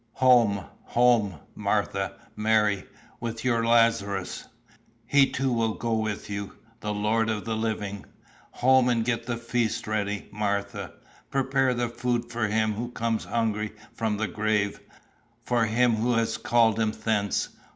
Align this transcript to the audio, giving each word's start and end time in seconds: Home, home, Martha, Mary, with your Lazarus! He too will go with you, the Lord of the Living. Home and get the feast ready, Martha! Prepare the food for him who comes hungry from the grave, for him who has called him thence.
Home, 0.13 0.65
home, 0.81 1.35
Martha, 1.53 2.13
Mary, 2.35 2.85
with 3.19 3.45
your 3.45 3.63
Lazarus! 3.63 4.45
He 5.05 5.29
too 5.31 5.53
will 5.53 5.75
go 5.75 5.93
with 5.93 6.27
you, 6.27 6.53
the 6.79 6.91
Lord 6.91 7.29
of 7.29 7.45
the 7.45 7.55
Living. 7.55 8.05
Home 8.53 8.89
and 8.89 9.05
get 9.05 9.27
the 9.27 9.37
feast 9.37 9.85
ready, 9.85 10.27
Martha! 10.31 10.93
Prepare 11.29 11.75
the 11.75 11.87
food 11.87 12.31
for 12.31 12.47
him 12.47 12.73
who 12.73 12.89
comes 12.89 13.25
hungry 13.25 13.73
from 13.93 14.17
the 14.17 14.27
grave, 14.27 14.79
for 15.43 15.67
him 15.67 15.97
who 15.97 16.13
has 16.13 16.35
called 16.35 16.79
him 16.79 16.91
thence. 16.93 17.49